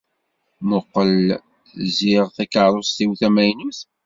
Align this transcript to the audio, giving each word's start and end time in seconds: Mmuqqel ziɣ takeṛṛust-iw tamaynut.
Mmuqqel 0.61 1.13
ziɣ 1.97 2.25
takeṛṛust-iw 2.35 3.11
tamaynut. 3.19 3.79